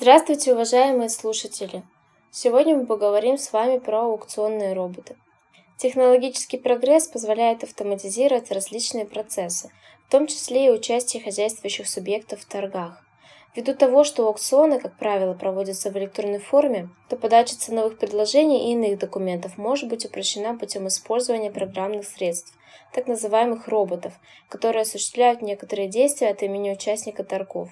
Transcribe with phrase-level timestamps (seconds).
[0.00, 1.82] Здравствуйте, уважаемые слушатели!
[2.30, 5.16] Сегодня мы поговорим с вами про аукционные роботы.
[5.76, 9.72] Технологический прогресс позволяет автоматизировать различные процессы,
[10.06, 13.04] в том числе и участие хозяйствующих субъектов в торгах.
[13.56, 18.74] Ввиду того, что аукционы, как правило, проводятся в электронной форме, то подача ценовых предложений и
[18.74, 22.54] иных документов может быть упрощена путем использования программных средств,
[22.94, 24.12] так называемых роботов,
[24.48, 27.70] которые осуществляют некоторые действия от имени участника торгов.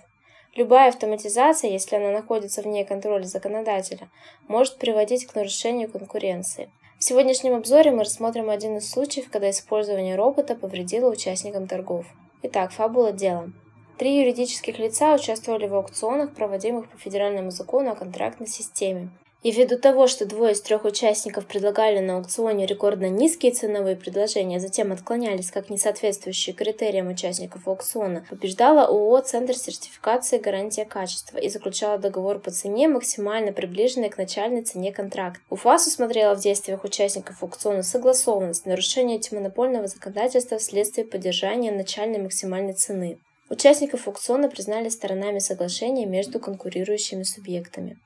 [0.57, 4.09] Любая автоматизация, если она находится вне контроля законодателя,
[4.49, 6.71] может приводить к нарушению конкуренции.
[6.99, 12.07] В сегодняшнем обзоре мы рассмотрим один из случаев, когда использование робота повредило участникам торгов.
[12.43, 13.51] Итак, фабула дела.
[13.99, 19.11] Три юридических лица участвовали в аукционах, проводимых по федеральному закону о контрактной системе.
[19.43, 24.57] И ввиду того, что двое из трех участников предлагали на аукционе рекордно низкие ценовые предложения,
[24.57, 31.49] а затем отклонялись как несоответствующие критериям участников аукциона, побеждала ООО «Центр сертификации гарантия качества» и
[31.49, 35.41] заключала договор по цене, максимально приближенной к начальной цене контракта.
[35.51, 43.19] УФАС усмотрела в действиях участников аукциона согласованность, нарушение антимонопольного законодательства вследствие поддержания начальной максимальной цены.
[43.49, 47.97] Участников аукциона признали сторонами соглашения между конкурирующими субъектами.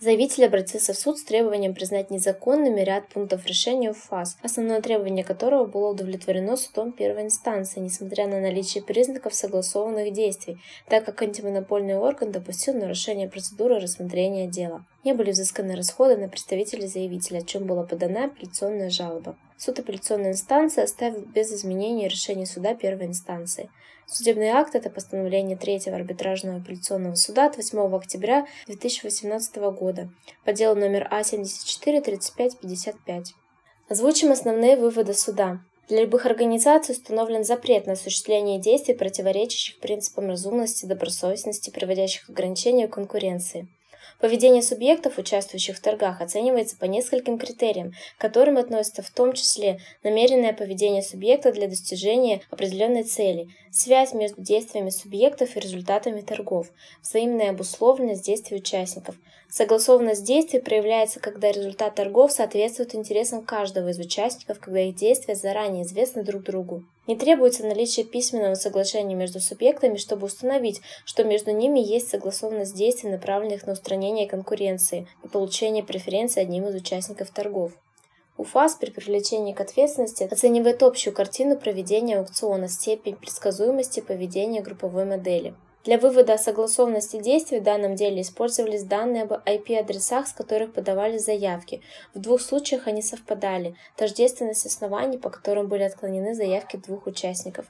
[0.00, 5.66] Заявитель обратился в суд с требованием признать незаконными ряд пунктов решения УФАС, основное требование которого
[5.66, 10.56] было удовлетворено судом первой инстанции, несмотря на наличие признаков согласованных действий,
[10.88, 14.86] так как антимонопольный орган допустил нарушение процедуры рассмотрения дела.
[15.04, 19.36] Не были взысканы расходы на представителей заявителя, о чем была подана апелляционная жалоба.
[19.60, 23.68] Суд апелляционной инстанции оставил без изменений решение суда первой инстанции.
[24.06, 30.08] Судебный акт– это постановление Третьего арбитражного апелляционного суда от 8 октября 2018 года
[30.46, 33.34] по делу номер А74-3555.
[33.90, 35.60] Озвучим основные выводы суда.
[35.90, 42.88] Для любых организаций установлен запрет на осуществление действий, противоречащих принципам разумности, добросовестности, приводящих к ограничению
[42.88, 43.68] конкуренции.
[44.20, 49.80] Поведение субъектов, участвующих в торгах, оценивается по нескольким критериям, к которым относятся в том числе
[50.04, 56.66] намеренное поведение субъекта для достижения определенной цели, связь между действиями субъектов и результатами торгов,
[57.02, 59.14] взаимная обусловленность действий участников.
[59.48, 65.84] Согласованность действий проявляется, когда результат торгов соответствует интересам каждого из участников, когда их действия заранее
[65.84, 66.84] известны друг другу.
[67.06, 73.10] Не требуется наличие письменного соглашения между субъектами, чтобы установить, что между ними есть согласованность действий,
[73.10, 77.72] направленных на устранение конкуренции и получение преференций одним из участников торгов.
[78.36, 85.54] УФАС при привлечении к ответственности оценивает общую картину проведения аукциона, степень предсказуемости поведения групповой модели.
[85.82, 91.16] Для вывода о согласованности действий в данном деле использовались данные об IP-адресах, с которых подавали
[91.16, 91.80] заявки.
[92.12, 93.74] В двух случаях они совпадали.
[93.96, 97.64] Тождественность оснований, по которым были отклонены заявки двух участников.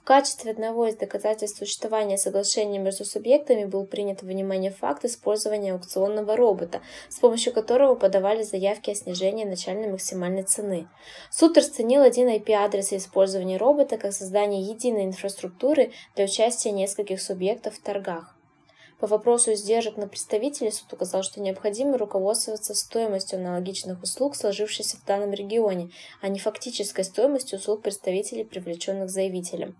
[0.00, 5.74] В качестве одного из доказательств существования соглашения между субъектами был принят во внимание факт использования
[5.74, 6.80] аукционного робота,
[7.10, 10.88] с помощью которого подавали заявки о снижении начальной максимальной цены.
[11.30, 17.74] Суд расценил один IP-адрес и использование робота как создание единой инфраструктуры для участия нескольких субъектов
[17.74, 18.34] в торгах.
[19.00, 25.04] По вопросу издержек на представителей суд указал, что необходимо руководствоваться стоимостью аналогичных услуг, сложившейся в
[25.04, 25.90] данном регионе,
[26.20, 29.76] а не фактической стоимостью услуг представителей, привлеченных заявителем.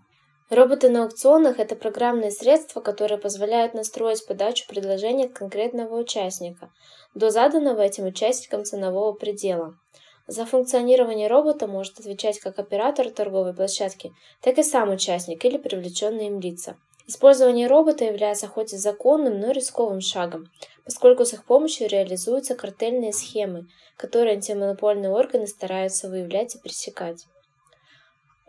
[0.51, 6.73] Роботы на аукционах– это программные средства, которые позволяют настроить подачу предложения конкретного участника
[7.15, 9.75] до заданного этим участникам ценового предела.
[10.27, 16.27] За функционирование робота может отвечать как оператор торговой площадки, так и сам участник или привлеченные
[16.27, 16.75] им лица.
[17.07, 20.51] Использование робота является хоть и законным, но рисковым шагом,
[20.83, 27.25] поскольку с их помощью реализуются картельные схемы, которые антимонопольные органы стараются выявлять и пресекать.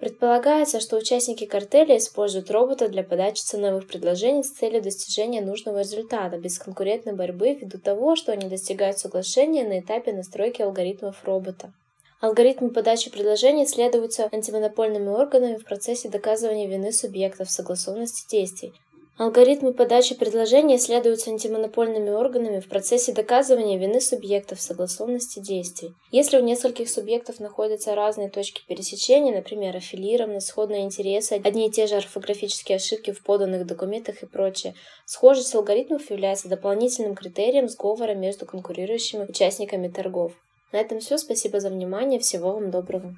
[0.02, 6.36] Предполагается, что участники картеля используют робота для подачи ценовых предложений с целью достижения нужного результата
[6.38, 11.72] без конкурентной борьбы ввиду того, что они достигают соглашения на этапе настройки алгоритмов робота.
[12.20, 18.72] Алгоритмы подачи предложений следуются антимонопольными органами в процессе доказывания вины субъектов согласованности действий,
[19.18, 25.92] Алгоритмы подачи предложений исследуются антимонопольными органами в процессе доказывания вины субъектов согласованности действий.
[26.10, 31.86] Если у нескольких субъектов находятся разные точки пересечения, например, аффилированность, сходные интересы, одни и те
[31.86, 38.46] же орфографические ошибки в поданных документах и прочее, схожесть алгоритмов является дополнительным критерием сговора между
[38.46, 40.32] конкурирующими участниками торгов.
[40.72, 41.18] На этом все.
[41.18, 42.18] Спасибо за внимание.
[42.18, 43.10] Всего вам доброго.